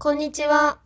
[0.00, 0.78] こんにちは。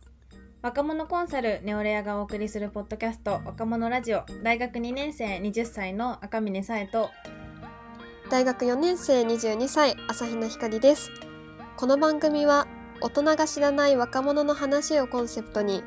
[0.63, 7.11] 若者コンサルネオレアがお送りするポッドキャスト若者ラジオ大学2年生20歳の赤嶺さえと
[8.31, 11.11] 大学4年生22歳、朝比奈ひかりです。
[11.77, 12.65] この番組は、
[13.01, 15.83] 大人が知らない若者の話をコンセプトに、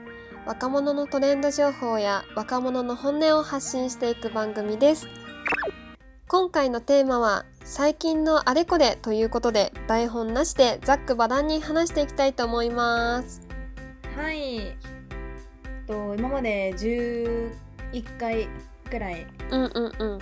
[0.47, 5.09] 若者のトレンド情報や若者の本音を発信していく番組です。
[6.29, 13.47] 今回のテーマは、最近のあれこれということで、台本なしでざっくばらんに話していきたいと思います。
[14.17, 14.77] はい
[15.87, 17.53] と今まで11
[18.19, 18.49] 回
[18.91, 20.19] くらいうんうんうん。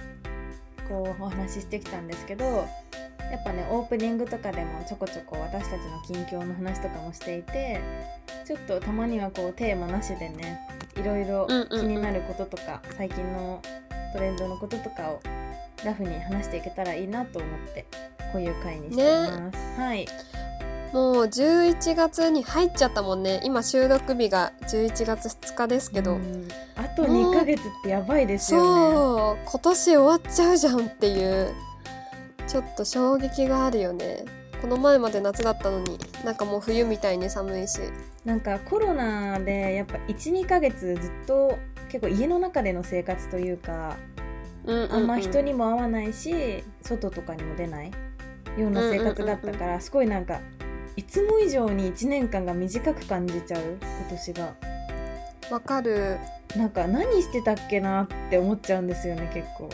[0.87, 7.81] こうお話ししてきたんですけどやっぱねオープニングとかでもちょこちょこ私たちの近況の話とかもしていて
[8.45, 10.61] ちょっとたまにはこうテーマなしでね
[10.97, 13.63] いろいろ気になることとか、最近の
[14.13, 15.21] トレンドのこととかを
[15.85, 17.87] ラフに話していけたらいいなと思って
[18.33, 19.81] こういう回にしています。
[19.81, 20.07] はい
[20.93, 23.41] もう11月に入っちゃったもんね。
[23.43, 26.13] 今収録日が11月2日ですけど。
[26.13, 28.95] うんあと2ヶ月ってやばいですよね。
[28.95, 31.53] そう今年終わっちゃうじゃんっていう
[32.47, 34.25] ちょっと衝撃があるよね
[34.61, 37.81] この前まで夏だったのになんかもう冬みたいに寒いし
[38.25, 41.59] なんかコロナでやっぱ12ヶ月ずっと
[41.89, 43.97] 結構家の中での生活というか
[44.67, 47.93] うんあんま人ににも会わないし外とかにも出ない
[48.59, 50.41] ような生活だったからすごいなんか
[50.97, 54.55] いつも以上に1年間が短く感じちゃう今年が。
[55.51, 56.19] わかる。
[56.57, 59.69] なんか何してたっけなって思っちゃうんですよね結構。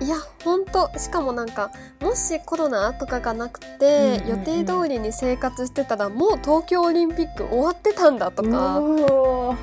[0.00, 0.90] いやほんと。
[0.96, 4.38] しかもなんかもしコロナとかがなくて、うんうんうん。
[4.38, 9.56] 予定通りに生活してたらもう東京オリンピック終わってたんだとか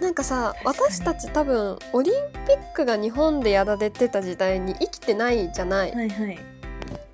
[0.00, 2.14] なんかさ私たち多分オリン
[2.46, 5.92] ピックが日本でやられてた時代に生きてないじゃない。
[5.92, 6.38] はいはい。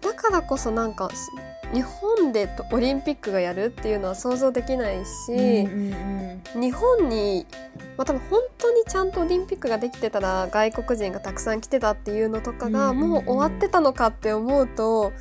[0.02, 1.30] だからこそなんかす
[1.72, 6.24] 日本でとオリンピックがやるっていうのは想像できないし、うんうん
[6.55, 7.46] 日本に、
[7.96, 13.11] まあ、多分本当にちゃんとオリンピックができてたら外国人がたくさん来てたっていうのとかがうんうんうん。
[13.11, 15.12] もう終わってたのかって思うと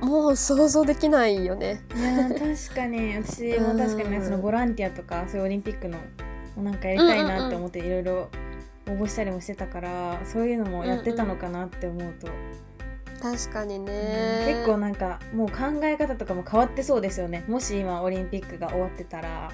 [0.00, 1.82] もう想像できないよね。
[1.94, 3.14] うんいやー確かに。
[3.14, 5.98] 私も確かにそのボランティアとかそういうオリンピックの
[6.62, 8.30] なんかやりたいなって思っていろいろ
[8.88, 12.28] 応募したりもしてたからそういうのもやってたのかなって思うと、
[13.20, 13.84] 確かにうん。
[13.86, 17.44] ね結構なんかもう考え方とかも変わってそうですよね。
[17.48, 19.50] もし今オリンピックが終わってたら。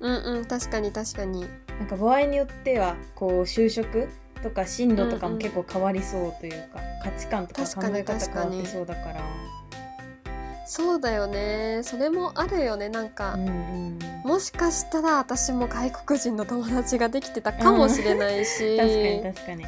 [0.00, 0.44] うんうん。
[0.44, 1.46] 確かに確かに。
[1.78, 4.08] なんか場合によってはこう就職
[4.42, 5.38] とか進路とかうんうん。
[5.38, 9.20] も結構変わりそうというか、価値観とか考え方変わってそうだから
[10.74, 11.82] そうだよね。
[11.82, 12.88] それもあるよね。
[12.88, 13.98] なんか、うんうん。
[14.24, 19.66] もしかしたら私も外国人の友達ができてたかもしれないし、確かに確かに。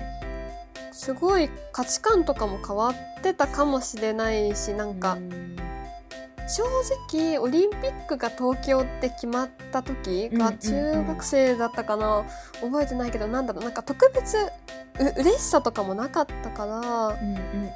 [0.92, 5.56] すごい価値観とかも変わってたかもしれないしなんかうん
[6.46, 6.62] 正
[7.08, 12.24] 直オリンピックが東京って決まった時が中学生だったかな、
[12.60, 17.18] 覚えてないけどなんだろうなんか特別う嬉しさとかもなかったから、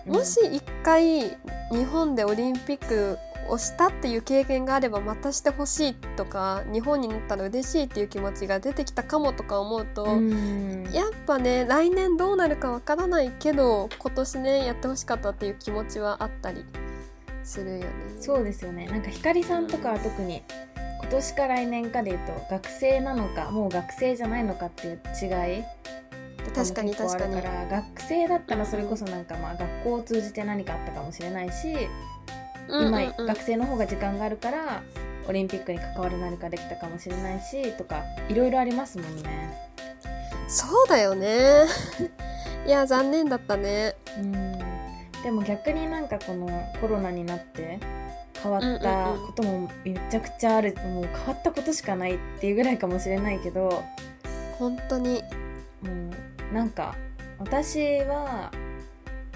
[0.07, 1.37] もし一回
[1.73, 3.19] 日本でオリンピック
[3.49, 10.89] をしたっていう経験があればまたしてほしいとか日本になったら嬉しいっていう気持ちが出てきたかもとか思うと、うん。
[10.93, 16.65] やっぱね来年どうなるかわからないけど今年ねやってほしかったっていう気持ちはあったり
[17.49, 17.87] するよね。
[18.21, 20.43] そうですよねなんかひかりさんとかは特に
[21.01, 25.65] 今年か来年かでいうと学生なのかもう学生じゃないのかっていう違い
[26.45, 26.95] とかも確かに
[27.43, 31.89] ら学生だったらそれこそなんかまあ学校を通じて何かあったかもしれないし、うんうん
[32.69, 34.83] うん今学生の方が時間があるから
[35.27, 39.57] オリンピックに関わる何かできたかもしれないしとかいろいろありますもんね。
[40.49, 41.65] そうだよね。
[42.67, 43.95] いや残念だったね。
[44.19, 44.68] うん
[45.29, 46.49] でも逆になんかこの
[46.81, 47.79] コロナになって
[48.43, 53.85] 変わったこともめちゃくちゃある、もう変わったことしかないっていうぐらいかもしれないけど
[54.59, 55.23] 本当に。
[55.83, 55.91] も
[56.51, 56.95] うなんか
[57.39, 58.51] 私は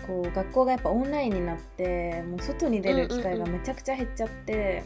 [0.06, 4.84] こう学校がやっぱオンラインになってもう外に出る機会がめちゃくちゃ減っちゃって、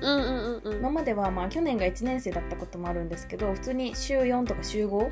[0.00, 0.78] うんうんうんうん。
[0.78, 5.10] 今まではまあ去年が1年生だったこともあるんですけど普通に週4とか週5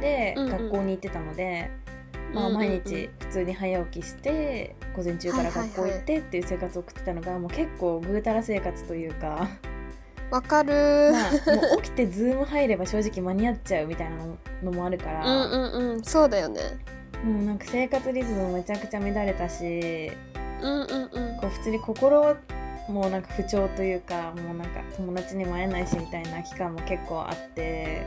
[0.00, 1.89] でうんうん学校に行ってたので、まあ、うんうん
[2.34, 9.48] うん毎日普通に早起きして午前中から学校行ってっていう生活を送ってたのがもう結構ぐうたら生活というか、
[10.30, 11.12] わかる。
[11.12, 14.16] まあ、もう起きてズーム入れば正直間に合っちゃうみたいな
[14.62, 16.04] のもあるから、うんうんうん。
[16.04, 16.60] そうだよね。
[17.24, 20.10] もうなんか生活リズムもめちゃくちゃ乱れたし
[20.62, 21.36] うんうんうん。
[21.40, 22.36] こう普通に心
[22.88, 28.04] もなんか不調というかもうなんか友達にも会えないしみたいな期間も結構あって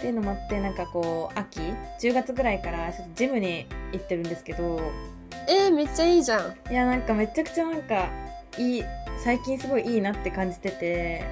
[0.00, 1.60] っていうのもあってなんかこう秋
[2.00, 4.80] ？10月ぐらいからちょっとジムに行ってるんですけど。
[5.46, 6.72] えー、めっちゃいいじゃん。
[6.72, 8.08] いやなんかめちゃくちゃなんか
[8.56, 8.84] いい
[9.22, 11.24] 最近すごいいいなって感じてて。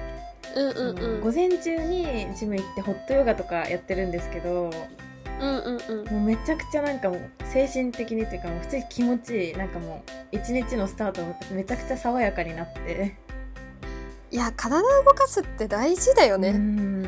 [0.55, 1.21] うんうんうん。
[1.21, 4.69] 午前中にジム行ってホットヨガとかやってるんですけど。
[5.41, 6.05] うんうんうん。
[6.05, 11.21] もうめちゃくちゃなんかもう精神的にっていうかもう普通に気持ちいいなんかもう一日のスタート
[11.51, 13.15] めちゃくちゃ爽やかになって。
[14.31, 17.01] いや体を動かすって大事だようね、ん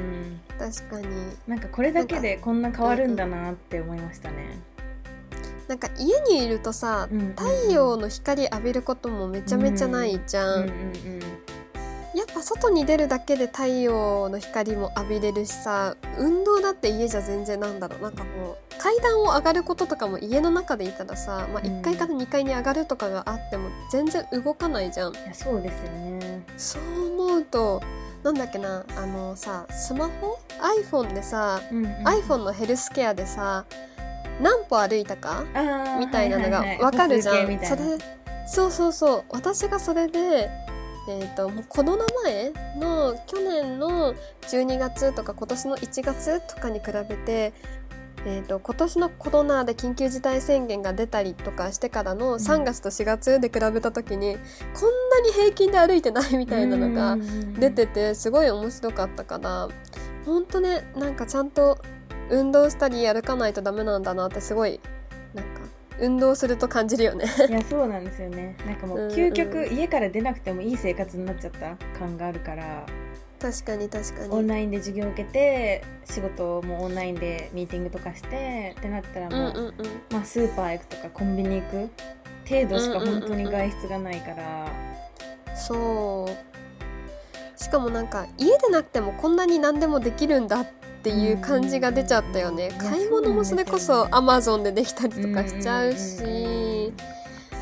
[0.70, 1.08] 確かに。
[1.48, 4.60] なんかこれだけでこんな変わるんだなって思いましたね、
[5.68, 11.22] なんか家にいるとさうんうん太陽の光浴びることもめちゃめちゃないじゃん、うんうん
[12.14, 18.02] やっぱ外に出るだけで太陽の光も浴びれるしさ運動だって家じゃ全然なんだろう。
[18.02, 21.80] なんかもう階段を上がることとかも家の中でいたらさ、まあ、うん。
[21.80, 25.14] 1階から2階に上がるとかがあっても全然動かないじゃん。
[25.14, 26.44] いやそうですよね。
[26.58, 27.82] そう思うと
[28.24, 30.38] なんだっけなあのさスマホ
[30.84, 31.92] ？iPhone でさ、うんうん。
[32.08, 33.66] iPhone のヘルスケアでさ
[34.42, 35.44] 何歩歩いたか？
[36.00, 36.84] みたいなのがはいはいはい。
[36.84, 37.78] わかるじゃん、歩数計みたいな。
[37.78, 37.98] それ
[38.48, 39.24] そうそうそう。
[39.30, 40.50] 私がそれで
[41.10, 44.14] えー、ともうコロナ前の去年の
[44.44, 47.54] 12月とか今年の1月とかに比べて、
[48.26, 57.18] えー、と今年のコロナで緊急事態宣言が出たりとかしてからの3月と4月で比べた時に、こんなに平均で歩いてないみたいなのが
[57.60, 59.70] 出ててすごい面白かったから
[60.26, 61.80] ほんとねなんかちゃんと
[62.30, 64.80] 運動したり歩かないとダメなんだなってすごい
[65.34, 65.62] なんか
[66.00, 67.26] 運動すると感じるよね。
[67.50, 68.56] いやそうなんですよね。
[68.66, 69.12] なんかもううんうん。
[69.16, 72.86] 究極家から出なくてもいい生活になっちゃった感があるから
[73.42, 74.30] 確かに確かに。
[74.30, 79.76] オンラインで授業を受けて仕事もオンラインでミーティングとかしてってなったらうんもう、うんうん。
[80.12, 81.90] まあ、スーパー行くとかコンビニ行く
[82.48, 84.68] 程度しか本当に外出がないから、
[85.56, 87.62] そう。
[87.62, 90.68] しかもなんか家でなくてもこんなに何でもできるんだっ
[91.04, 92.70] ていう感じが出ちゃったよね。
[92.72, 96.94] うん買い物もそれこそアマゾンでできたりとかしちゃううんうんし。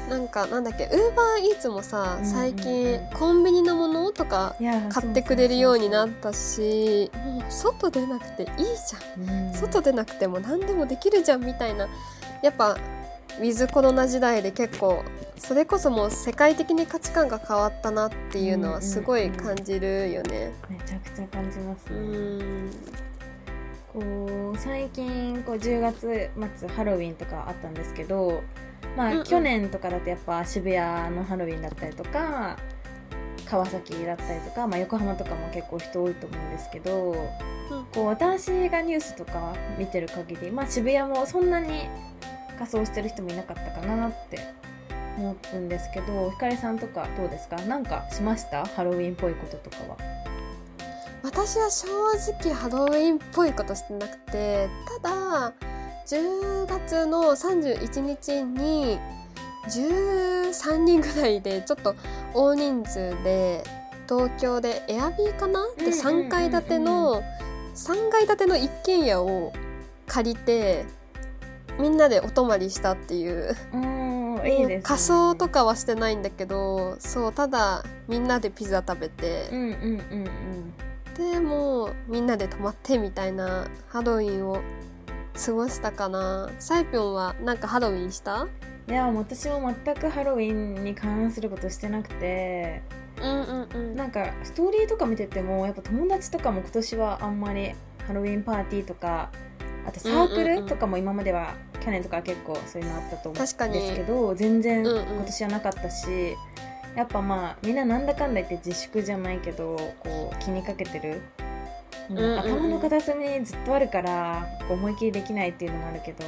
[0.09, 4.55] なんかなんだっけウーバーイーツもさうん最近コンビニのものとか
[4.89, 9.47] 買ってくれるようになったしもう外出なくていいじゃん。
[9.47, 9.53] うん。
[9.53, 11.87] 外出なくても何でもできるじゃんみたいな。
[12.41, 12.77] やっぱ
[13.39, 15.03] ウィズコロナ時代で結構
[15.37, 20.51] それこそもう世界的に価値観が変わったなっていうのはすごい感じるよね。
[20.69, 21.85] めちゃくちゃ感じます。
[21.91, 22.71] うね、ん
[23.93, 28.43] こう最近こう10月末ハロウィンとかあったんですけど
[28.95, 29.23] まあ、うんうん。
[29.23, 32.57] 去年とかだとやっぱ渋谷のハロウィンだったりとか
[33.45, 37.15] 川崎だったりとか、まあ、横浜とかも結構人多いと思うんですけど
[37.93, 41.87] こう私がニュースとか見てる限り、まあ、渋谷もそんなに
[42.59, 44.39] 仮装してる人もいなかったかなって
[45.17, 47.55] 思うんですけどひかりさんとかどうですか？
[47.63, 48.65] なんかしました？
[48.65, 49.97] ハロウィンっぽいこととかは。
[51.23, 51.87] 私は正
[52.41, 54.69] 直ハロウィンっぽいことしてなくて
[55.01, 55.53] ただ
[56.07, 58.99] 10月の31日に
[59.69, 61.95] 13人ぐらいでちょっと
[62.33, 63.63] 大人数で
[64.07, 65.67] 東京でエアビーかな？
[65.77, 66.27] でうんうんうんうん。
[66.27, 67.21] 3階建ての
[67.75, 69.53] 3階建ての一軒家を
[70.07, 70.85] 借りて
[71.79, 80.73] みんなでお泊まりしたっていううんいいね、仮装とかはしてないんだけどそうただみんなでピザ食べて、うんうんうん
[81.17, 84.61] でもうみんなで泊まってみたいなハロウィンを
[85.45, 86.49] 過ごしたかな。
[86.59, 88.43] サイピョンはなんかハロウィンした？
[88.43, 88.49] うん
[88.91, 92.81] いや私も全くハロウィンに関することしてなくて。
[93.21, 93.95] うんうんうん。
[93.97, 97.73] なんかストーリーとか見ててもやっぱ友達とかも今年はあんまり
[98.07, 99.29] ハロウィンパーティーとか
[99.85, 105.05] あとサークうんうんうんルとかも今までは去年とかは結構そういうのあったと思うんですけど全然うんうん。
[105.17, 106.07] 今年はなかったし、
[106.95, 111.21] やっぱまあみんななんだかんだ言って自粛じゃないけどこう気にかけてる、
[112.09, 112.31] うんうんうん。
[112.31, 116.25] うん頭の片隅にずっとあるから思いっきりできないっていうのもあるけど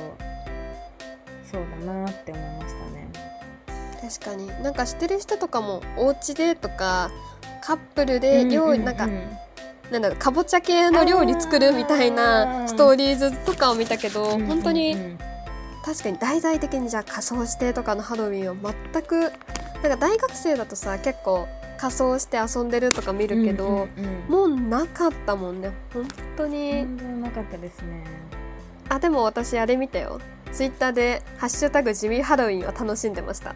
[1.52, 3.08] そうだなって思いましたね。
[4.02, 4.48] 確かに。
[4.64, 7.12] なんか知ってる人とかもお家でとか
[7.62, 9.08] カップルで料理、なんか
[9.92, 15.00] なんだろうかぼちゃ系の料理作るみたいなストーリーズとかを見たけど、うん本当にうん。
[15.00, 15.31] うん
[15.84, 21.48] 確かに大々的にじゃあ仮装してとかのハロウィンは全くなんか大学生だとさ結構
[21.82, 24.32] 仮装して遊んでるとか見るけど、うんうんうん。
[24.32, 25.72] もうなかったもんね。
[25.92, 26.08] 本
[26.38, 26.86] 当に、
[27.20, 28.04] なかったですね。
[28.88, 30.22] あでも私あれ見たよ。
[30.52, 33.56] ツイッターで「ハッシュタグ地味ハロウィン」を楽しんでました。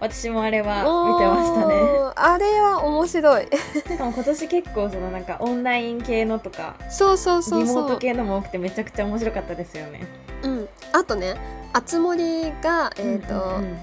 [0.00, 1.74] 私もあれは見てましたね。
[2.16, 3.48] あれは面白い。
[3.74, 10.06] しかも今年結構そのなんかオンライン系のとかそうそうそうリモートそう系のも多くてめちゃくちゃ面白かったですよね。
[10.42, 10.68] うん。
[10.92, 11.34] あとね
[11.72, 13.78] あつ森がえっ、と、うんうん。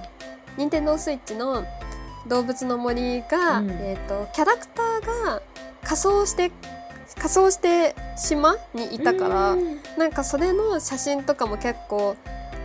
[0.58, 1.66] 任天堂スイッチの
[2.28, 3.72] 動物の森が、うん。
[3.72, 5.42] えっ、とキャラクターが
[5.84, 6.52] 仮装して
[7.16, 9.80] 仮装して島にいたから、うん。
[9.98, 12.16] なんかそれの写真とかも結構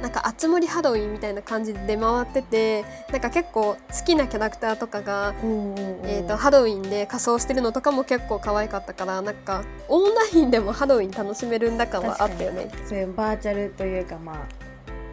[0.03, 12.69] なんかあつ森ハロウィンみたいな感じで出回っててなんか結構好きなキャラクターとかが、えーと、ハロウィンで仮装してるのとかも結構可愛かったからなんかオンラインでもハロウィン楽しめるんだかはあったよね。
[12.85, 14.62] そういうバーチャルというかまあ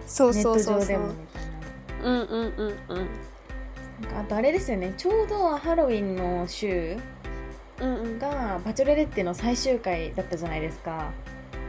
[0.10, 1.00] そうそうそうそう。
[2.04, 3.08] うんうんうんうん。
[4.18, 4.94] あとあれですよね。
[4.98, 6.98] ちょうどハロウィンの週
[8.20, 11.12] がバチョレレッテの最終回だったじゃないですか。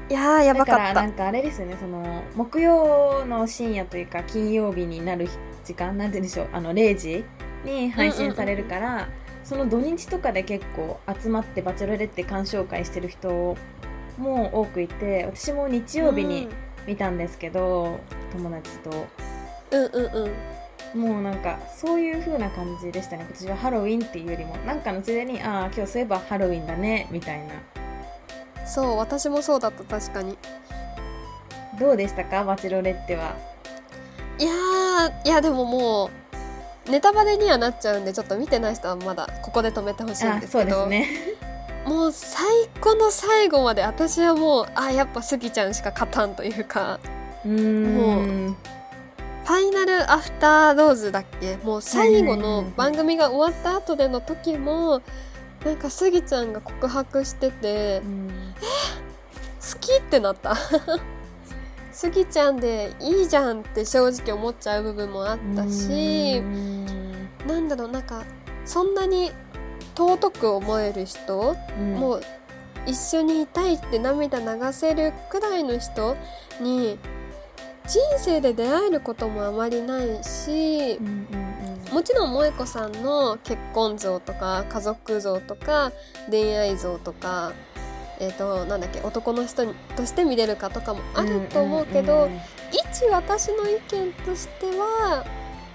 [0.09, 0.95] いややばかった。
[0.95, 1.77] なんかあれですよね。
[1.79, 5.29] その木曜の深夜というか金曜日になる
[5.65, 6.49] 時間なんて言うんでしょう。
[6.53, 7.25] あの0時
[7.65, 9.09] に配信されるから、
[9.45, 13.57] その土日とかで結構集まってバチェロレッテ鑑賞会してる人
[14.19, 16.49] も多くいて私も日曜日に
[16.87, 18.01] 見たんですけど、
[18.35, 19.07] うん、友達と。
[19.71, 21.01] うんうんうん。
[21.01, 23.25] もうなんかそういう風な感じでしたね。
[23.29, 27.55] 今年はハロウィンっていうよりもなんかのついでにああ今日そういえばハロウィンだねみたいな。
[28.67, 30.37] そう私もそうだった確かに。
[31.79, 32.45] どうでしたか？
[32.45, 33.37] バチロレッテは。
[34.39, 34.51] いや
[35.25, 36.11] いやでもも
[36.87, 41.09] うネタバレにはなっちゃうんでちょっと見てない人はまだここで止めてほしいんですけど、ね、
[41.87, 42.45] もう最
[42.81, 46.99] 後の最後まで私はもうあやっぱスギちゃんしか勝たんというか。
[47.45, 48.55] もう
[49.43, 51.57] ファイナルアフターローズだっけ？
[51.65, 55.01] もう最後の番組が終わった後での時も
[55.65, 58.61] なんかスギちゃんが告白してて、うん、え？
[59.73, 60.55] 好きってなった？
[61.93, 66.41] スギちゃんでいいじゃんって正直思っちゃう部分もあったし
[67.47, 68.23] なんだろうなんか
[68.65, 69.33] そんなに
[70.01, 72.23] 尊く思える人、うん、もう
[72.87, 76.17] 一緒にいたいって涙流せるくらいの人
[76.61, 76.99] に
[77.87, 81.51] 人生で出会えることもあまりないし、うんうん
[81.91, 85.91] もちろん萌子さんの結婚像とか家族像とか
[86.31, 87.53] 恋愛像とか
[88.21, 89.67] えーと、なんだっけ男の人
[89.97, 92.29] として見れるかとかもあると思うけど、
[92.71, 95.25] 一私の意見としては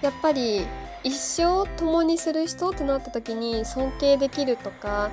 [0.01, 0.67] やっぱり
[1.05, 5.11] 一生共にする人ってなった時に尊敬できるとか、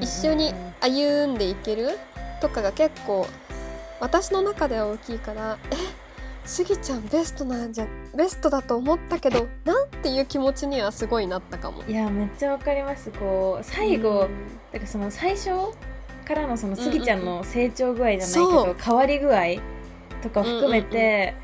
[0.00, 1.98] 一緒に歩んでいける
[2.42, 3.26] とかが結構
[4.00, 5.76] 私の中では大きいからえ
[6.44, 11.84] スギちゃんベストなんじゃベストだと思ったけどなんていう気持ちにはすごいなったかも。
[11.84, 13.10] いやめっちゃわかります。
[13.10, 14.28] こう最後、うん、
[14.72, 15.50] だからその最初
[16.26, 19.42] からのそのスギちゃんの成長具合じゃないけど、変わり具合
[20.22, 21.34] とか含めて、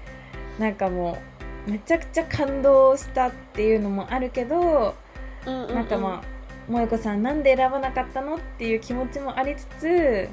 [0.58, 1.35] うんうんうん、なんかもう
[1.66, 4.94] めちゃくちゃ感動したっていうのもあるけど、
[5.46, 6.36] うんうんうん、なんかまあ
[6.68, 10.28] 萌子さんなんで選ばなかったのっていう気持ちもありつつ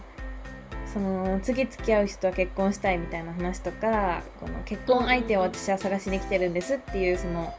[0.91, 7.53] その次付き合う人は結婚したいみたいな話とかこの結婚相手を私は探しに来てるんですっていうその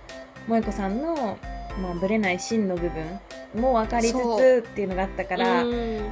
[0.46, 1.38] 萌子さんの、
[1.80, 3.20] まあ、ぶれない芯の部分
[3.60, 5.64] も分かりつつっていうのがあったから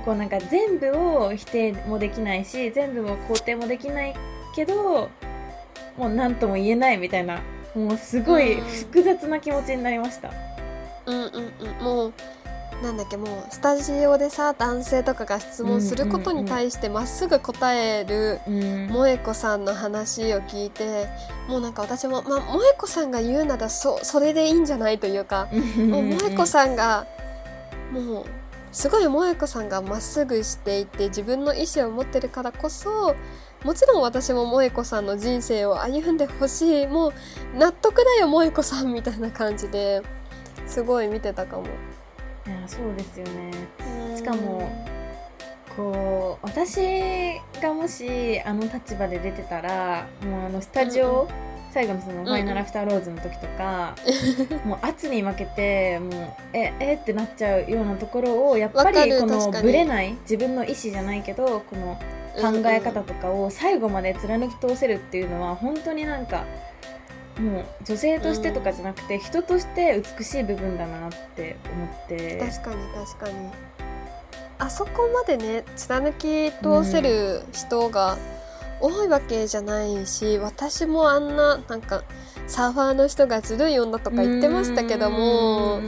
[0.05, 4.15] こうなんか全部を否定もできないし全部を肯定もできない
[4.55, 5.11] けど
[5.97, 7.41] もう何とも言えないみたいな
[7.75, 10.31] もうすごい複雑な気持ちになりました。
[11.07, 12.13] うんうんうん、もう
[12.83, 18.41] なんだっけもうスタジオでさ男性とかが質問することに対してまっすぐ答える
[18.89, 21.07] 萌子さんの話を聞いて
[21.49, 27.07] もうなんか私も、まあ、萌子さんが言うならそそれでいいんじゃないというかもう萌子さんが
[27.93, 28.25] もう
[28.73, 33.15] すごい萌子さんがまっすぐしていて自分の意思を持ってるからこそ
[33.65, 37.13] もちろん私も萌子さんの人生を歩んでほしいもう
[37.57, 40.03] 納得だよ萌子さんみたいな感じで
[40.67, 41.65] すごい見てたかも。
[42.47, 43.53] いやそうですよね。
[44.17, 44.69] しかも
[45.77, 51.29] こう私がもしあの立場で出てたらもうあのスタジオ、うん、
[51.73, 53.95] 最後のその「ファイナルアフターローズ」の時とか、
[54.65, 56.13] うん、もう圧に負けてもう
[56.53, 61.99] ええってなっちゃうようなところをやっぱりこのぶれない自分の意思じゃないけどこの
[62.41, 66.45] 考え方とかを最後まで貫き通せるっていうのは本当になんか。
[67.41, 72.37] もう女性としてとかじゃなくて、うん、人として美しい部分だなって思って。
[72.37, 72.77] 確かに。
[73.07, 73.51] 確かに。
[74.59, 78.17] あそこまでね貫き通せる人が
[78.81, 82.05] 多いわけじゃないし、うん、私もあんななんか
[82.47, 85.81] サーファーの人がずるい女とか言ってましたけども、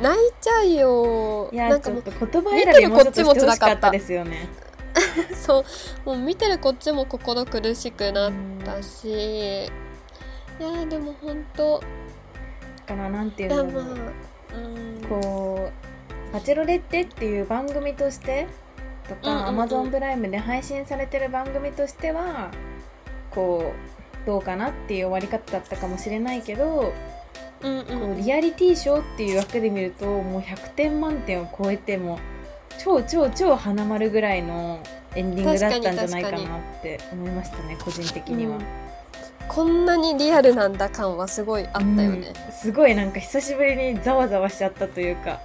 [0.00, 1.50] 泣いちゃうよ。
[1.52, 4.48] いやなんかもう言葉選びもちょっとしてほしかったですよね
[5.34, 5.64] そ
[6.04, 8.32] うもう見てるこっちも心苦しくなっ
[8.64, 9.66] たし、
[10.58, 11.80] いやでも本当。
[12.86, 13.84] だからなんていうの、まあ、
[14.56, 15.08] うん。
[15.08, 15.70] こ
[16.30, 18.46] う「バチェロレッテ」っていう番組として
[19.08, 22.50] とか、アマゾンプライムで配信されてる番組としては
[23.30, 23.72] こ
[24.24, 26.92] うどうかなっていう終わり方だったかもしれないけど、
[27.60, 32.18] うんうん、こうリアリティショーっていう枠で見るともう100点満点を超えても
[32.78, 34.80] 超超超花丸ぐらいの
[35.14, 36.42] エンディングだったんじゃないかなっ
[36.82, 38.56] て思いましたね個人的には。
[38.56, 38.62] うん。
[39.46, 42.52] こんなにリアルなんだ感はすごいあったよね、うん。
[42.52, 45.40] すごいなんか久しぶりにざわざわしちゃったというか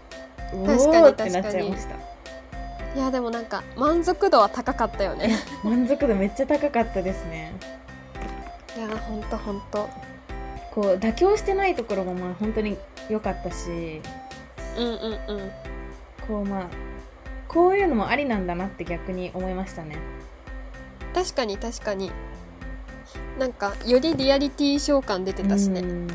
[0.65, 1.95] 確かにってなっちゃいました。
[2.95, 5.37] いやでもなんか満足度は高かったよね。
[5.63, 7.53] 満足度めっちゃ高かったですね。
[8.75, 9.89] いやほんとほんと。
[10.71, 12.77] こう妥協してないところもまあ本当に
[13.09, 14.01] 良かったし。
[14.77, 15.51] うんうんうん。
[16.27, 16.67] こうまあ
[17.49, 19.97] こういうのもありなんだなって逆に思いましたね。
[21.13, 22.11] 確かに確かに。
[23.37, 25.81] なんかよりリアリティ召喚出てたしね。
[25.81, 26.07] うん。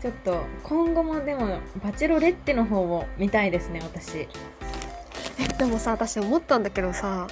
[0.00, 4.28] ちょっと今後もでもバチェロレッテの方を見たいですね私。
[5.58, 7.26] でもさ私思ったんだけどさ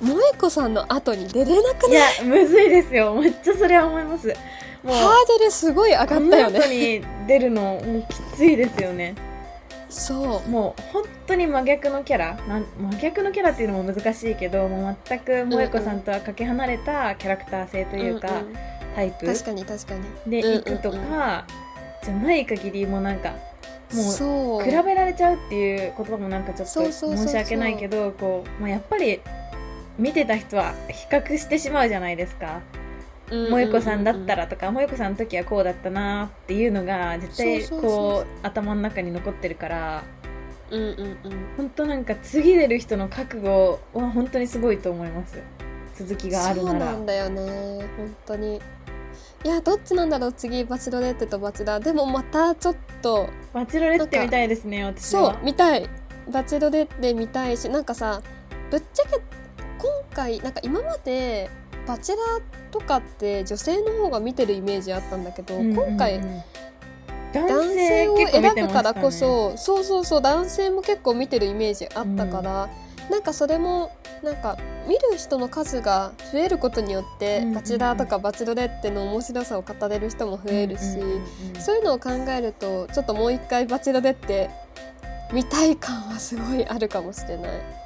[0.00, 2.16] 萌子さんの後に出れなくいない？
[2.18, 3.14] やむずいですよ。
[3.16, 4.28] めっちゃそれは思います。
[4.82, 9.14] もうハードルすごい上がったよこの後ねに出るのもうきついですよね
[9.88, 12.38] そうもう本当に真逆のキャラ。
[12.46, 18.56] 真逆のキャラっていうのも難しいけどもう全く萌子さんとはかけ離れたキャラクター性というか、んん
[18.94, 19.26] タイプ。
[19.26, 20.30] 確かに確かに。
[20.30, 21.44] でうんうん行くとか、
[22.02, 23.32] じゃない限りもうなんか
[23.94, 29.20] もう比べられちゃうっていう言葉もなんかちょっと申し訳ないけどこう、まあ、やっぱり
[29.98, 32.60] 見てた人は比較してしまうじゃないですか
[33.28, 40.04] 萌子さんだったらとか萌子さんの時はこうだったなっていうのが絶対こう頭の中に残ってるから
[40.70, 41.18] うんうんうん。
[41.56, 45.38] 本当なんか次出る人の覚悟は本当にすごいと思います
[45.94, 47.86] 続きがあるそうなんだよね。
[47.96, 48.60] 本当に。
[49.44, 50.32] いやどっちなんだろう？
[50.32, 51.80] 次バチロレッテとバチラ。
[51.80, 55.88] ーでもまたちょっとバチロレッテみたいですね私そうは見たい。
[56.30, 58.22] バチロレッテ見たいしなんかさ
[58.70, 59.22] ぶっちゃけ今
[60.14, 61.50] 回なんか今まで
[61.88, 65.88] バチェラーとかって女性の方が見てるイメージあったんだけど、うんうんうん。
[65.88, 66.20] 今回
[67.32, 72.68] 男男性を選ぶからこそ、そうそうそう男性も結構見てるイメージあったから、
[73.10, 73.90] なんかそれも
[74.22, 77.54] なんか見る人の数が増えることによって、うんうんうん。
[77.54, 81.16] バチェラーとかバチロレッテの面白さを語れる人も増えるし、うんうんうん
[81.56, 81.60] うん。
[81.60, 84.50] そういうのを考えるとちょっともう一回バチロレッテ
[85.32, 87.77] 見たい感はすごいあるかもしれない。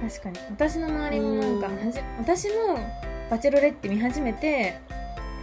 [0.00, 0.38] 確かに。
[0.50, 1.86] 私の周りもなんかうん。
[1.86, 2.78] はじ私も
[3.30, 4.78] バチェロレッテ見始めて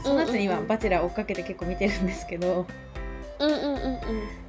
[0.04, 2.66] その後にはバチェラー追っかけて結構見てるんですけど、
[3.40, 4.00] うんうんうんうん。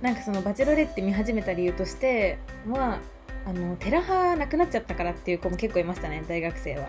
[0.02, 2.38] なんかそのバチェロレッテ見始めた理由として
[2.68, 3.00] は
[3.46, 6.88] あのテラハなくなっちゃったからっていう子も結構いましたね大学生は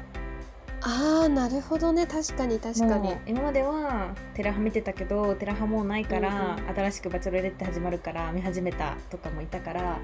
[0.81, 2.05] あーなるほどね。
[2.05, 3.09] 確かに確かに。
[3.09, 9.99] もう今まではテラハ見てたけどテラハもうないから、うん新しくバチェロレッテ始まるから見始めたとかもいたから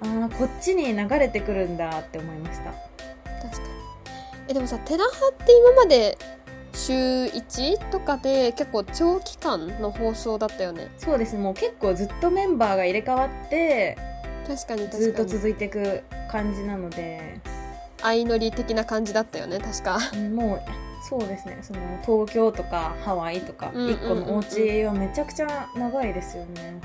[0.00, 2.72] あーこっちに流れてくるんだって思いました。
[3.42, 3.64] 確かに。
[4.48, 6.16] えでもさテラハって今まで
[6.72, 10.88] 週1とかで結構長期間の放送だったよね。
[10.98, 11.36] そうです。
[11.36, 13.98] ねもう結構ずっとメンバーが入れ替わって
[14.46, 15.28] 確かにずっ確かに。
[15.28, 17.40] と続いていく感じなので
[18.02, 19.98] 相乗り的な感じだったよね確か。
[20.34, 20.62] もう
[21.08, 21.58] そうですね。
[21.62, 23.98] その東京とかハワイとかうんうんうんうん。
[23.98, 26.80] 1個のお家はめちゃくちゃ長いですよね。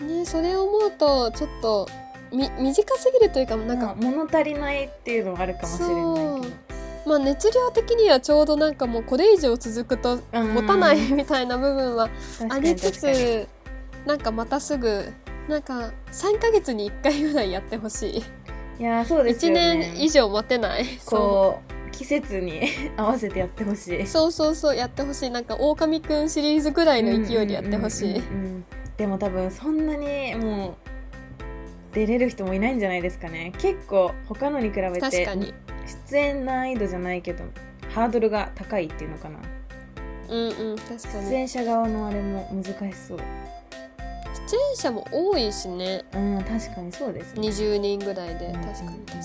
[0.00, 1.88] ねそれを思うとちょっと
[2.32, 6.72] み短すぎるというかなんか、なんか物足りないっていうのはあるかもしれないけど。
[7.04, 12.08] まあ熱量的にはちょうどなんかもうこれ以上続くとうん持たないみたいな部分は
[12.48, 13.48] ありつつ
[14.06, 15.12] なんかまたすぐ
[15.48, 18.24] なんか3ヶ月に1回ぐらいやってほしい
[18.82, 19.78] いやーそうです1よね。
[19.94, 20.84] 年以上待てない。
[21.06, 22.62] こう季節に
[22.98, 24.04] 合わせてやってほしい。
[24.08, 25.30] そうそうそうやってほしい。
[25.30, 28.22] なんか狼くんシリーズぐらいの勢いでやってほしい。
[28.96, 30.74] でも多分そんなにもう
[31.94, 33.52] 出れる人もいないんじゃないですかね。
[33.58, 35.28] 結構他のに比べて
[36.10, 37.44] 出演難易度じゃないけど
[37.90, 39.38] ハードルが高いっていうのかな。
[40.28, 41.26] うんうん確かに。
[41.30, 43.18] 出演者側のあれも難しそう
[44.52, 46.04] 出演者も多いしね。
[46.12, 47.48] うん確かにそうですね。
[47.48, 48.46] 20人ぐらいで。
[48.46, 49.22] うん確かに確かに。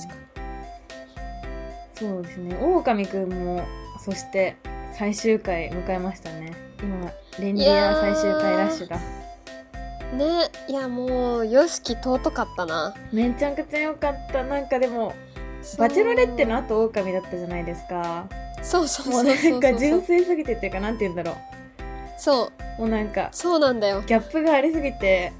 [1.95, 2.55] そうですね。
[2.61, 3.61] 狼くんも
[3.99, 4.55] そして
[4.93, 6.53] 最終回迎えましたね。
[6.79, 8.97] 今レンディア最終回ラッシュだ
[10.15, 12.95] ねいやもう YOSHIKI 尊かったな。
[13.11, 14.43] めちゃくちゃ良かった。
[14.43, 15.13] なんかでも
[15.77, 18.29] バチェロレッテの後狼だったじゃないですか。
[18.63, 19.59] そうそうもそううそうそう。
[19.59, 21.57] なんか純粋すぎてっていうかなんて言うんだろそう
[22.77, 22.82] う。
[22.82, 24.01] もうなんかそうなんだよ。
[24.06, 25.32] ギャップがありすぎて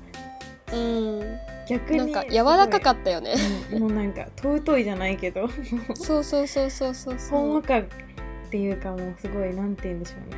[0.74, 1.38] うん。
[1.68, 3.36] 逆になんか柔らかかっったよね。
[3.72, 5.50] たもうなんか尊いじゃないけど。
[5.96, 7.48] そうそうそうそうそうほそう。
[7.50, 7.84] んわかっ
[8.50, 10.38] ていうかもうすごいなんて言うんでしょうね。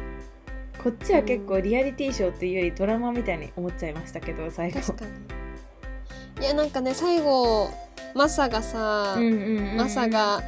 [0.84, 4.80] こっちは結構リアリティショーっていうよりドラマみたいに思っちゃいましたけど最後。
[4.80, 5.12] 確かに。
[6.45, 7.69] いやなんかね最後
[8.15, 9.78] マサがさ、うんうんうんうん。
[9.78, 10.41] マサが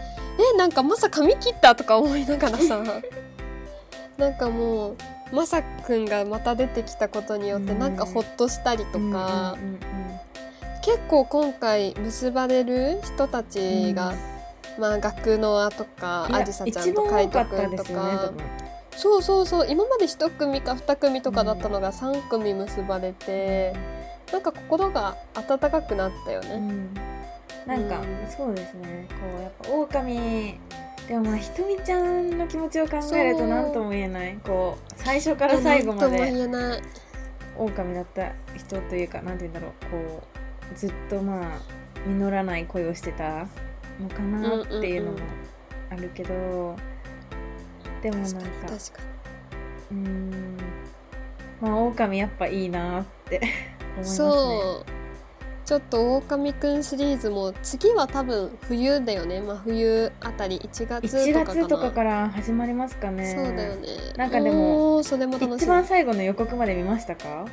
[0.53, 1.75] えなんかマサ髪切った？
[1.75, 2.81] とか思いながらさ。
[4.17, 4.97] なんかもう
[5.31, 7.79] マサくんがまた出てきたことによってうん。
[7.79, 9.79] なんかほっとしたりとか、うんうんうん
[10.83, 14.15] 結構今回結ばれる人たちが、
[14.79, 18.33] まあ学ノアとかあじさちゃんと海斗くんとか。
[18.33, 18.43] 分
[18.97, 19.67] そうそうそう。
[19.69, 23.73] 今まで1組か2組とかだったのが3組結ばれて、
[24.31, 26.93] なんか心が温かくなったよね、うん、
[27.67, 28.27] なんか、うん。
[28.29, 29.07] そうですね。
[29.09, 30.59] こうやっぱ狼
[31.11, 34.37] でもまあひとみちゃんの気持ちを考えると何とも言えない。
[34.45, 36.31] こう最初から最後まで
[37.57, 40.23] 狼だった人というかなんて言うんだろうこ
[40.73, 41.59] うずっとまあ
[42.07, 43.45] 実らない恋をしてた
[43.99, 45.17] のかなっていうのも
[45.89, 46.77] あるけど、
[48.01, 48.79] でもなんか確かに。
[48.79, 49.03] 確か
[49.91, 50.57] うーん。
[51.59, 53.41] まあ狼やっぱいいなって
[53.97, 54.27] 思いまにすね
[55.65, 59.39] ちょっと狼くんシリーズも次は多分冬だよね。
[59.41, 63.33] 真冬あたり1月1とか月とかから始まりますかね。
[63.35, 63.87] そうだよね。
[64.17, 67.45] なんかでもそれも一番最後の予告まで見ましたか？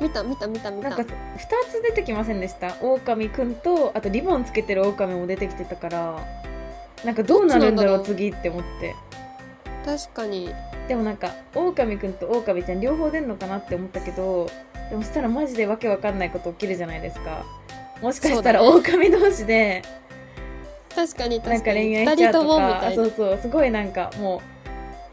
[0.00, 0.90] み見た見た見た見た。
[0.90, 2.76] なんか2つ出てきませんでした？
[2.82, 6.20] 狼くんとあとリボンつけてる狼も出てきてたから。
[7.04, 8.04] なんかどうなるんだろう。
[8.04, 8.94] 次って思って。
[9.84, 10.52] 確かに。
[10.88, 14.50] でもなんか狼くんと狼ちゃん両方出んのかなって思ったけど
[14.90, 17.44] でもしたらマジでわけわかんないこと起きるじゃないですか。
[18.00, 19.82] もしかしたら狼同士で
[20.94, 24.42] 確かになんか確かに恋愛しちゃうとかそうそうすごいなんかも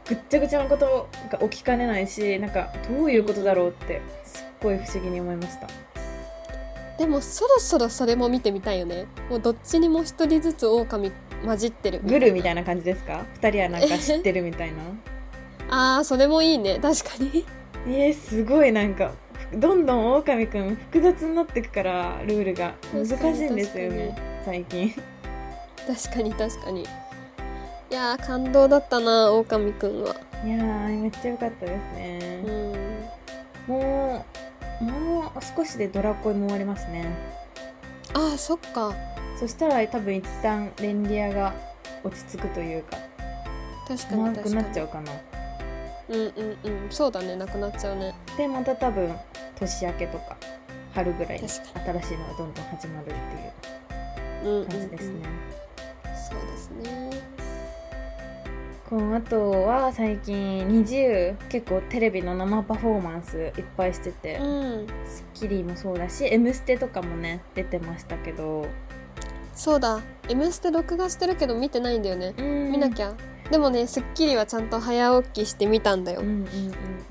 [0.06, 5.68] うぐっちゃぐちゃなことが起きかねないしなんかどういうことだろうってすっごい不思議に思いました。
[6.98, 9.06] でもそろそろそれも見てみたいよね。
[9.30, 11.12] もうどっちにも一人ずつ狼
[11.46, 12.02] 混じってる。
[12.04, 14.78] グルみたいな感じですか？2人はなんか知ってるみたいな。
[15.98, 16.78] あーそれもいいね。
[16.82, 17.46] 確かに。
[17.88, 19.12] えー、すごいなんか
[19.54, 22.74] どんどん狼くん複雑になってくからルールが。
[22.94, 24.16] 難しいんですよね。
[24.46, 24.94] 最近。
[25.88, 26.84] 確かに確かに。
[26.84, 26.86] い
[27.90, 30.16] やー感動だったな狼くんは。
[30.46, 32.42] いやーめっちゃ良かったですうね、
[33.68, 33.72] ん。
[33.72, 34.26] も
[34.82, 37.06] うもう少しでドラコイも終わりますね。
[38.14, 38.94] あーそっか。
[39.40, 41.54] そしたら多分一旦レンリアが
[42.04, 42.98] 落ち着くというか。
[43.88, 45.12] 確かになくな確かにっちゃうかな。
[46.10, 46.88] うんうんうん。
[46.92, 49.14] そうだねなくなっちゃうねでまた多分
[49.60, 50.38] 年明けとか
[50.96, 53.14] 春ぐらいに新しい確のがどんどん始まるって
[54.46, 54.68] うんうん、う、いうん。
[54.70, 55.16] 感じですね、
[56.30, 57.10] そうですね。
[58.90, 64.44] こうあとは最近20結構テレビの生パフォーマンスいっぱいしててう
[64.84, 68.66] ん『スッキリ』もそうだし『M ステ』とかもね出てましたけど。
[69.54, 70.00] そうだ
[70.30, 72.34] 「M ステ」録画してるけど見てないんだよね。
[72.38, 73.14] 見見なきゃ
[73.52, 76.46] でもね『スッキリ』はちゃんと早起きして見たんだよ、うんうんうんうん。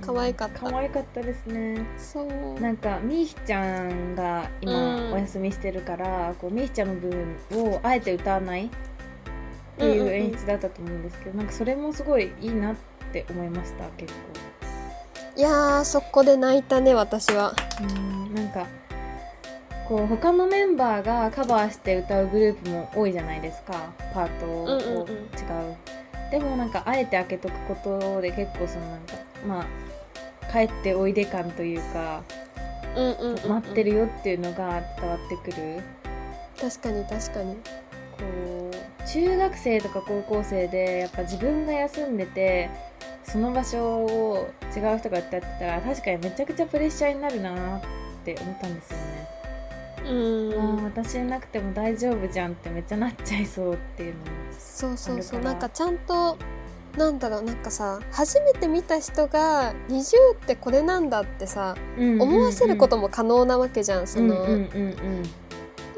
[0.00, 0.70] 可愛かった。
[0.70, 1.84] 可愛かったですね。
[1.96, 2.60] そう。
[2.60, 5.12] なんかみーひちゃんが今うん。
[5.14, 7.08] お休みしてるから、こうみーひちゃんの部
[7.50, 8.68] 分をあえて歌わないっ
[9.78, 12.76] てうんうんうんいう演出だったと思うんですけど、なんかそれもすごいいいなっ
[13.12, 14.20] て思いました結構。
[15.36, 17.52] いやーそこで泣いたね私は。
[17.80, 18.66] うんなんか
[19.88, 23.72] こう他のメンバーがカバーして歌うグループも多いじゃないですか。
[24.12, 25.06] パートをうんうんうん。
[25.06, 25.76] 違う,、
[26.30, 29.14] でもなんかあえて開けとくことで結構そのなんか
[29.46, 32.22] まあ帰っておいで感というか
[32.96, 35.82] うんうんうん、うん、待ってるよっていうのが伝わってくる？
[36.60, 37.54] 確かに確かに。
[37.54, 37.60] こ
[38.72, 42.68] う中学生とか高校生でやっぱ自分が休んでて
[43.22, 47.80] その場所を違う人が歌ってたら確かにめちゃくちゃプレッシャーになるなっ
[48.24, 49.37] て思ったんですよね。
[50.08, 50.84] うん。
[50.84, 54.26] 私いなくても大丈夫じゃんってめっちゃなっちゃいそうっていうのも
[54.58, 55.40] そうそうそう。
[55.40, 56.36] なんかちゃんと
[56.96, 60.00] なんだろうなんかさ初めて見た人が20
[60.34, 65.22] ってこれなんだってさ思わせることも可能なわけじゃんその、うんうんうん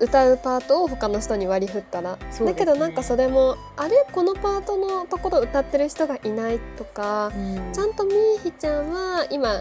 [0.03, 2.47] 歌うパートを他の人に割り振ったら、ね。
[2.47, 4.07] だけどなんかそれもあれ？
[4.11, 7.73] このパートのところ歌ってる人がいないとか、うんうん。
[7.75, 9.61] ちゃんとみーひちゃんは今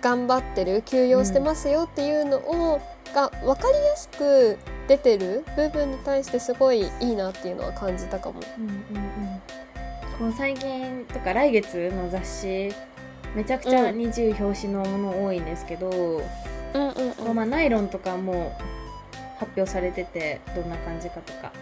[0.00, 2.80] 頑張ってる休養してますよっていうのを、
[3.14, 8.40] が分かりやすく出てる部分に対してすごいいいなっていうのは感じたかも。
[8.58, 10.26] うんうん。
[10.26, 12.74] うん最近とか来月の雑誌
[13.34, 13.96] めちゃくちゃうん。
[13.96, 18.54] 20表紙のもの多いんですけど、うんうんこうまあ、ナイロンとかも
[19.38, 21.52] 発表されててどんな感じかとか。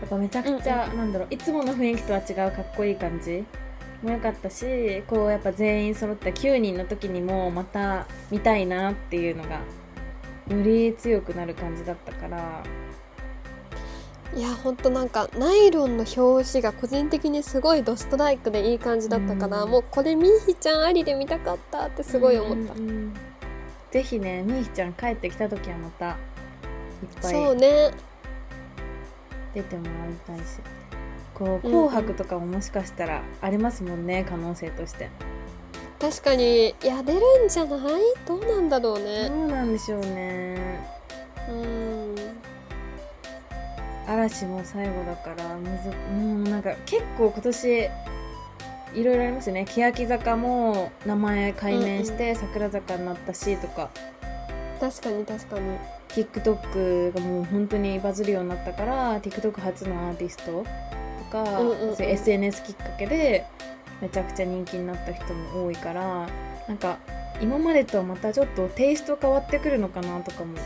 [0.00, 0.98] やっぱめちゃくちゃ、うんうん。
[0.98, 3.44] なんだろういつもの雰囲気とは違うかっこいい感じ。
[4.02, 9.60] も良かったしこうやっぱ全員揃った9人の時にもまた見たいなっていうのが
[10.50, 12.62] より強くなる感じだったから。
[14.34, 19.70] いやほんとなんかナイロンの表紙が個人的にすごいドストライクでいい感じだったから、うん。
[19.70, 23.14] もうこれみーひちゃんありで見たかったってすごい思った、うんうんうん。
[23.90, 26.16] ぜひねみーひちゃん帰ってきた時はまたいっ
[27.22, 27.90] ぱいそうね。
[29.54, 29.90] 出てもら
[30.34, 30.60] いたいし。
[31.34, 35.08] こううん紅白とかももしかしたらありますもんね可能性として
[36.00, 37.80] 確かにいや出るんじゃない？
[38.26, 40.80] どうなんだろうどねうなんでしょうね。
[41.48, 42.14] うん。
[44.06, 47.88] 嵐も最後だからむずうんなんか結構今年
[48.94, 49.66] いろいろありますよね。
[49.66, 53.90] 欅坂も名前改名して桜坂になったしとか、
[54.80, 55.78] 確かに確かに。
[56.08, 60.64] TikTok がもう本当にバズるようになったから TikTok 初のアーティスト
[61.18, 61.96] とか、うんうんうん。
[61.96, 63.44] そういう SNS きっかけで
[64.00, 66.28] めちゃくちゃ人気になった人も多いから
[66.66, 66.98] なんか
[67.40, 70.56] 今までとはまたちょっとテイスト変わってくるのかなとかも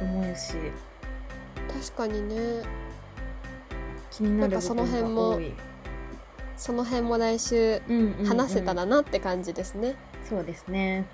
[0.00, 0.54] 思うし
[1.82, 2.62] 確かにね。
[4.10, 5.52] 気になる部なんかその分辺もが多い、
[6.56, 8.26] その辺も来週うんうんうん。
[8.26, 9.96] 話せたらなって感じですね、
[10.28, 11.04] そうですね。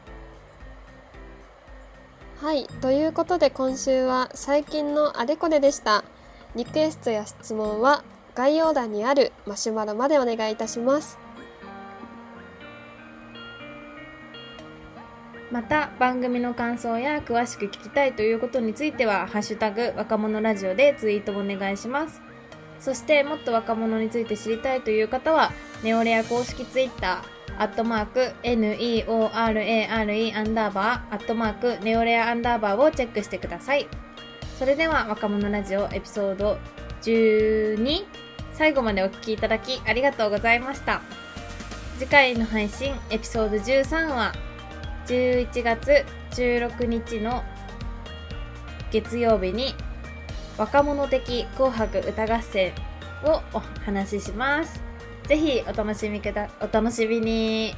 [2.41, 2.67] はい。
[2.81, 6.05] ということで今週は最近のあれこれでした。
[6.57, 8.03] リクエストや質問は
[8.35, 11.17] 概要欄にあるマシュマロまでお願いいたします
[15.51, 22.23] また番組の感想や詳しく聞きたいということについては「ハッシュタグ若者ラジオ」でツイートお願いします。
[22.79, 33.87] そしてもっと若者について知りたいという方はネオレア公式ツイッターアットマーク NEORARE アンダーバーアットマークネオレアアンダーバーをチェックしてください。
[34.59, 36.59] それでは若者ラジオエピソード
[37.03, 38.07] 12
[38.53, 41.03] 最後までお聞きいただきありがとうございました。
[41.99, 44.33] 次回の配信エピソード13は
[45.11, 47.43] 11月16日の
[48.93, 49.75] 月曜日に
[50.57, 52.73] 若者的紅白歌合戦
[53.25, 54.81] をお話しします。
[55.25, 57.75] ぜひお楽しみくだ、お楽しみに。